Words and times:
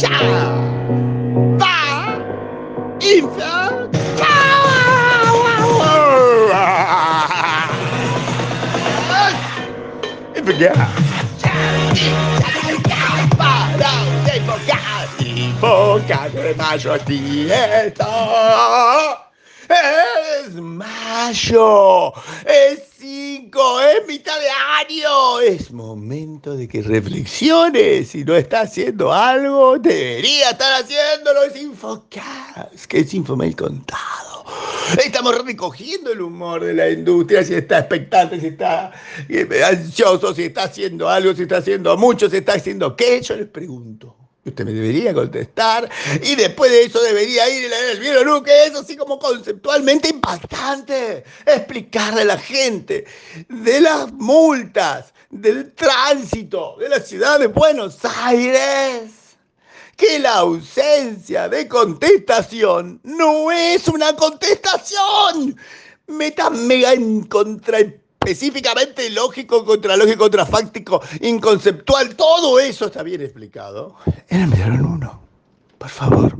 ya 0.00 0.18
va 1.58 1.76
infocar. 3.00 3.88
Para 13.36 14.36
infocar, 14.36 15.08
infocar 15.20 16.30
de 16.30 16.54
mayo 16.54 16.94
esto. 17.50 19.27
Es 19.68 20.54
mayo, 20.54 22.12
es 22.46 22.82
5, 22.98 23.80
es 23.80 24.08
mitad 24.08 24.38
de 24.40 24.48
año. 24.48 25.40
Es 25.40 25.70
momento 25.70 26.56
de 26.56 26.66
que 26.66 26.80
reflexiones. 26.80 28.08
Si 28.08 28.24
no 28.24 28.34
está 28.34 28.62
haciendo 28.62 29.12
algo, 29.12 29.78
debería 29.78 30.50
estar 30.50 30.82
haciéndolo. 30.82 31.42
Es 31.44 31.60
Infocast, 31.60 32.86
que 32.86 33.00
es 33.00 33.12
Infomail 33.12 33.54
contado. 33.54 34.44
Estamos 35.04 35.44
recogiendo 35.44 36.12
el 36.12 36.22
humor 36.22 36.64
de 36.64 36.72
la 36.72 36.88
industria, 36.88 37.44
si 37.44 37.54
está 37.54 37.80
expectante, 37.80 38.40
si 38.40 38.46
está 38.46 38.90
eh, 39.28 39.46
ansioso, 39.62 40.34
si 40.34 40.44
está 40.44 40.62
haciendo 40.62 41.10
algo, 41.10 41.34
si 41.34 41.42
está 41.42 41.58
haciendo 41.58 41.94
mucho, 41.98 42.30
si 42.30 42.38
está 42.38 42.54
haciendo 42.54 42.96
qué. 42.96 43.20
Yo 43.20 43.36
les 43.36 43.48
pregunto. 43.48 44.16
Usted 44.44 44.64
me 44.64 44.72
debería 44.72 45.12
contestar 45.12 45.90
y 46.22 46.34
después 46.34 46.70
de 46.70 46.84
eso 46.84 47.02
debería 47.02 47.48
ir 47.50 47.70
el 47.70 48.00
video 48.00 48.42
que 48.42 48.66
es 48.66 48.74
así 48.74 48.96
como 48.96 49.18
conceptualmente 49.18 50.08
impactante. 50.08 51.24
Explicarle 51.44 52.22
a 52.22 52.26
la 52.26 52.38
gente 52.38 53.04
de 53.48 53.80
las 53.80 54.12
multas, 54.12 55.12
del 55.30 55.72
tránsito 55.74 56.76
de 56.78 56.88
la 56.88 57.00
ciudad 57.00 57.38
de 57.38 57.48
Buenos 57.48 57.98
Aires 58.04 59.10
que 59.98 60.20
la 60.20 60.36
ausencia 60.36 61.48
de 61.48 61.66
contestación 61.66 63.00
no 63.02 63.50
es 63.50 63.88
una 63.88 64.14
contestación. 64.14 65.56
Meta 66.06 66.50
mega 66.50 66.92
en 66.92 67.24
contra 67.24 67.80
específicamente 68.28 69.08
lógico, 69.08 69.64
contralógico, 69.64 70.24
contrafáctico, 70.24 71.00
inconceptual, 71.22 72.14
todo 72.14 72.60
eso 72.60 72.86
está 72.86 73.02
bien 73.02 73.22
explicado. 73.22 73.96
En 74.28 74.52
el 74.52 74.82
1, 74.82 75.22
por 75.78 75.88
favor, 75.88 76.38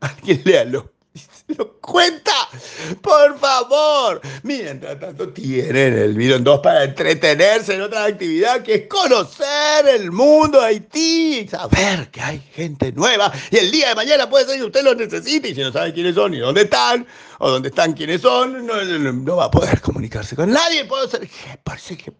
alguien 0.00 0.42
léalo. 0.44 0.92
Se 1.14 1.54
lo 1.56 1.67
cuenta, 1.88 2.32
por 3.00 3.38
favor. 3.38 4.20
Mientras 4.42 5.00
tanto, 5.00 5.30
tienen 5.30 5.94
el 5.98 6.14
video 6.14 6.36
en 6.36 6.44
2 6.44 6.60
para 6.60 6.84
entretenerse 6.84 7.74
en 7.74 7.82
otra 7.82 8.04
actividad 8.04 8.62
que 8.62 8.74
es 8.74 8.86
conocer 8.86 9.88
el 9.88 10.12
mundo 10.12 10.60
de 10.60 10.66
Haití, 10.66 11.48
saber 11.48 12.10
que 12.10 12.20
hay 12.20 12.40
gente 12.52 12.92
nueva 12.92 13.32
y 13.50 13.56
el 13.56 13.70
día 13.70 13.88
de 13.88 13.94
mañana 13.94 14.28
puede 14.28 14.46
ser 14.46 14.58
que 14.58 14.64
usted 14.64 14.84
lo 14.84 14.94
necesite 14.94 15.48
y 15.48 15.54
si 15.54 15.62
no 15.62 15.72
sabe 15.72 15.92
quiénes 15.92 16.14
son 16.14 16.34
y 16.34 16.38
dónde 16.38 16.62
están, 16.62 17.06
o 17.38 17.50
dónde 17.50 17.70
están 17.70 17.94
quiénes 17.94 18.20
son, 18.20 18.66
no, 18.66 19.36
va 19.36 19.46
a 19.46 19.50
poder 19.50 19.80
comunicarse 19.80 20.36
con 20.36 20.50
nadie. 20.50 20.84
Puede 20.84 21.08
ser, 21.08 21.28
parece 21.64 21.96
que 21.96 22.12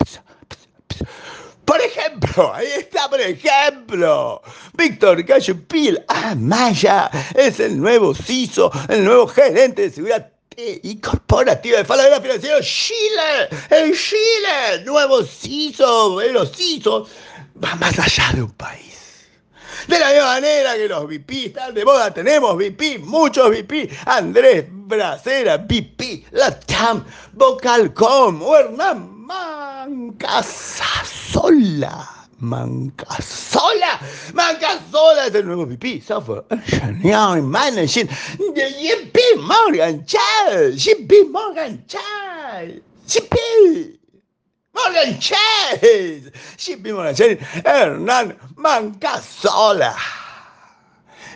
por 1.69 1.83
ejemplo, 1.83 2.55
ahí 2.55 2.67
está, 2.79 3.11
por 3.11 3.21
ejemplo, 3.21 4.41
Víctor 4.73 5.23
Pil, 5.69 6.03
ah, 6.09 6.35
Maya, 6.35 7.11
es 7.35 7.61
el 7.61 7.79
nuevo 7.79 8.15
CISO, 8.15 8.73
el 8.89 9.05
nuevo 9.05 9.27
gerente 9.27 9.83
de 9.83 9.91
seguridad 9.91 10.31
y 10.57 10.99
corporativa 10.99 11.77
de 11.77 11.85
Falabella 11.85 12.23
Financiero 12.23 12.57
Chile, 12.63 13.51
en 13.69 13.93
Chile, 13.93 14.83
nuevo 14.87 15.23
CISO, 15.23 16.19
los 16.33 16.53
CISO, 16.57 17.07
va 17.63 17.75
más 17.75 17.99
allá 17.99 18.33
de 18.33 18.45
un 18.45 18.53
país. 18.53 19.27
De 19.89 19.99
la 19.99 20.09
misma 20.09 20.25
manera 20.25 20.75
que 20.75 20.89
los 20.89 21.05
VP 21.05 21.47
están 21.49 21.75
de 21.75 21.85
moda, 21.85 22.15
tenemos 22.15 22.57
VP, 22.57 23.01
muchos 23.01 23.51
VP, 23.51 23.91
Andrés 24.07 24.65
Bracera, 24.71 25.59
VP, 25.59 26.25
Latam, 26.31 27.05
Vocalcom, 27.35 28.43
Hernán 28.55 29.18
Mancasasola. 29.29 30.49
Mancasola. 32.41 34.01
Mancasola 34.33 35.27
es 35.27 35.35
el 35.35 35.45
nuevo 35.45 35.67
VP 35.67 36.01
Software 36.01 36.45
Engineering 36.51 37.47
Managing 37.47 38.09
de 38.55 38.71
JP 38.73 39.19
Morgan 39.43 40.07
Chase. 40.07 40.77
JP 40.77 41.29
Morgan 41.31 41.85
Chase. 41.87 42.81
JP. 43.07 43.37
Morgan 44.73 45.19
Chase. 45.19 46.33
JP 46.57 46.93
Morgan 46.95 47.15
Chase. 47.15 47.39
Hernán 47.65 48.35
Mancasola. 48.57 49.95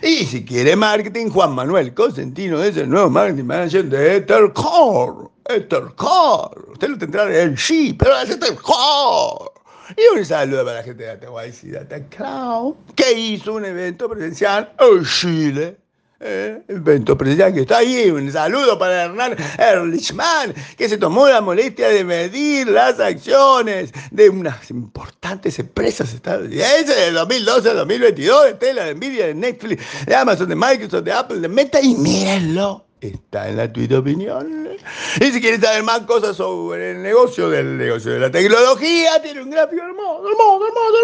Y 0.01 0.25
si 0.25 0.43
quiere 0.43 0.75
marketing, 0.75 1.29
Juan 1.29 1.53
Manuel 1.53 1.93
Cosentino 1.93 2.61
es 2.63 2.75
el 2.75 2.89
nuevo 2.89 3.11
marketing 3.11 3.45
manager 3.45 3.85
de 3.85 4.15
Ethercore. 4.17 5.32
Ethercore. 5.45 6.71
Usted 6.71 6.89
lo 6.89 6.97
tendrá 6.97 7.41
en 7.41 7.57
sí, 7.57 7.93
pero 7.93 8.17
es 8.19 8.29
Ethercore. 8.29 9.51
Y 9.97 10.17
un 10.17 10.25
saludo 10.25 10.63
para 10.63 10.77
la 10.77 10.83
gente 10.83 11.03
de 11.03 11.11
Atahualpa 11.11 11.57
Data 11.63 11.99
Cloud, 12.09 12.75
que 12.95 13.11
hizo 13.11 13.53
un 13.53 13.65
evento 13.65 14.09
presencial 14.09 14.71
en 14.79 15.03
Chile 15.05 15.77
eh, 16.25 16.61
evento 16.69 17.17
presencial 17.17 17.53
que 17.53 17.61
está 17.61 17.79
ahí. 17.79 18.09
Un 18.09 18.31
saludo 18.31 18.79
para 18.79 19.03
Hernán 19.03 19.35
Erlichman, 19.57 20.53
que 20.77 20.87
se 20.87 20.97
tomó 20.97 21.27
la 21.27 21.41
molestia 21.41 21.89
de 21.89 22.05
medir 22.05 22.67
las 22.69 22.97
acciones 22.99 23.91
de 24.09 24.29
unas 24.29 24.69
importantes 24.71 25.59
empresas 25.59 26.13
estadounidenses 26.13 26.95
de 26.95 27.11
2012 27.11 27.69
a 27.69 27.73
2022, 27.73 28.45
de 28.45 28.53
Tesla, 28.53 28.85
de 28.85 28.95
Nvidia, 28.95 29.27
de 29.27 29.35
Netflix, 29.35 29.83
de 30.05 30.15
Amazon, 30.15 30.47
de 30.47 30.55
Microsoft, 30.55 31.03
de 31.03 31.11
Apple, 31.11 31.39
de 31.39 31.49
Meta, 31.49 31.81
y 31.81 31.93
mírenlo. 31.95 32.85
Está 33.03 33.49
en 33.49 33.57
la 33.57 33.71
Twitter 33.71 33.97
opinión. 33.97 34.77
Y 35.19 35.25
si 35.25 35.41
quieren 35.41 35.61
saber 35.61 35.83
más 35.83 36.01
cosas 36.01 36.37
sobre 36.37 36.91
el 36.91 37.03
negocio 37.03 37.49
del 37.49 37.77
negocio 37.77 38.13
de 38.13 38.19
la 38.19 38.31
tecnología, 38.31 39.21
tiene 39.21 39.41
un 39.41 39.49
gráfico 39.49 39.83
hermoso, 39.83 40.29
hermoso, 40.29 40.67
hermoso, 40.67 40.97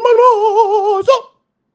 hermoso. 1.03 1.33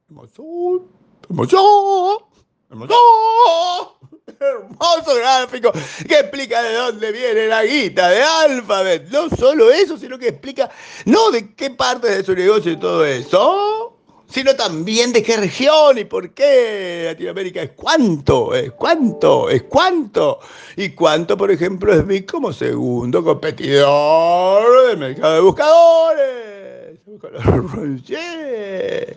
Hermoso, 0.09 0.81
hermoso. 1.29 2.27
Hermoso, 2.71 3.97
hermoso 4.39 5.15
gráfico 5.15 5.71
que 6.07 6.19
explica 6.19 6.63
de 6.63 6.73
dónde 6.73 7.11
viene 7.11 7.45
la 7.47 7.63
guita 7.63 8.09
de 8.09 8.23
Alphabet. 8.23 9.07
No 9.11 9.29
solo 9.29 9.69
eso, 9.69 9.95
sino 9.95 10.17
que 10.17 10.29
explica 10.29 10.71
no 11.05 11.29
de 11.29 11.53
qué 11.53 11.69
parte 11.69 12.09
de 12.09 12.23
su 12.23 12.33
negocio 12.33 12.71
y 12.71 12.77
todo 12.77 13.05
eso, 13.05 13.94
sino 14.27 14.55
también 14.55 15.13
de 15.13 15.23
qué 15.23 15.37
región 15.37 15.97
y 15.97 16.05
por 16.05 16.31
qué 16.31 17.03
Latinoamérica 17.05 17.61
es 17.61 17.71
cuánto, 17.75 18.53
es 18.53 18.71
cuánto, 18.71 19.49
es 19.49 19.63
cuánto. 19.63 20.39
Y 20.75 20.89
cuánto, 20.89 21.37
por 21.37 21.51
ejemplo, 21.51 21.93
es 21.93 22.05
Big 22.05 22.25
como 22.25 22.51
segundo 22.51 23.23
competidor 23.23 24.87
del 24.87 24.97
mercado 24.97 25.35
de 25.35 25.41
buscadores. 25.41 26.99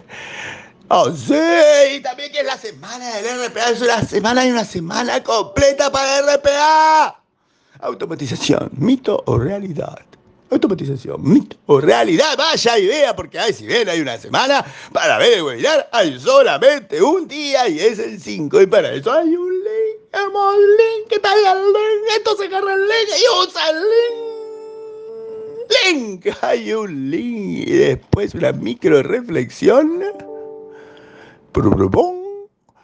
Oh, 0.90 1.12
sí, 1.12 1.34
y 1.96 2.00
también 2.00 2.32
que 2.32 2.38
es 2.38 2.46
la 2.46 2.56
semana 2.56 3.16
del 3.16 3.46
RPA, 3.46 3.68
es 3.68 3.82
una 3.82 4.02
semana 4.02 4.46
y 4.46 4.50
una 4.50 4.64
semana 4.64 5.22
completa 5.22 5.92
para 5.92 6.22
RPA. 6.22 7.20
Automatización, 7.80 8.70
mito 8.72 9.22
o 9.26 9.36
realidad. 9.36 10.07
Automatización, 10.50 11.20
mito 11.22 11.56
o 11.66 11.80
realidad. 11.80 12.36
Vaya 12.36 12.78
idea, 12.78 13.14
porque 13.14 13.38
ay, 13.38 13.52
si 13.52 13.66
bien 13.66 13.88
hay 13.88 14.00
una 14.00 14.16
semana 14.16 14.64
para 14.92 15.18
ver 15.18 15.34
el 15.34 15.42
webinar, 15.42 15.88
hay 15.92 16.18
solamente 16.18 17.02
un 17.02 17.28
día 17.28 17.68
y 17.68 17.80
es 17.80 17.98
el 17.98 18.20
5. 18.20 18.62
Y 18.62 18.66
para 18.66 18.92
eso 18.92 19.12
hay 19.12 19.36
un 19.36 19.52
link, 19.52 20.08
hermoso 20.12 20.58
link, 20.58 21.08
que 21.08 21.20
pega 21.20 21.52
el 21.52 21.66
link, 21.66 22.16
entonces 22.16 22.46
agarra 22.46 22.74
el 22.74 22.80
link 22.80 23.08
y 23.10 23.46
usa 23.46 23.70
el 23.70 23.76
link. 23.76 24.28
Link, 25.84 26.26
hay 26.40 26.72
un 26.72 27.10
link 27.10 27.68
y 27.68 27.72
después 27.72 28.34
una 28.34 28.52
micro 28.52 29.02
reflexión 29.02 30.02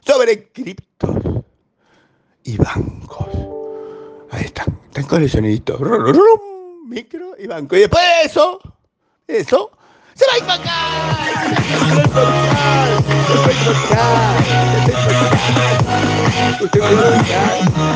sobre 0.04 0.48
criptos 0.52 1.16
y 2.44 2.56
bancos. 2.56 3.28
Ahí 4.30 4.44
están, 4.44 4.78
están 4.94 5.28
sonidito. 5.28 5.78
Micro 6.84 7.34
y 7.38 7.46
banco. 7.46 7.76
Y 7.76 7.80
después 7.80 8.02
de 8.02 8.22
eso, 8.28 8.60
eso, 9.26 9.70
se 10.14 10.26
va 10.26 10.32
a 10.34 10.38
invocar. 10.38 11.56
Se 11.58 11.76
va 11.76 11.84
a 11.84 11.96
invocar. 11.96 13.04
Se 13.26 14.92
va 14.92 14.98
a 14.98 15.22
invocar. 15.82 16.62
Usted 16.62 16.80
va 16.80 16.88
a 16.88 16.92
invocar. 16.92 17.93